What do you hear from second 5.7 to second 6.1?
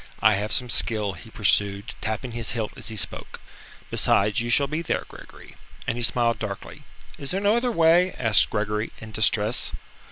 And he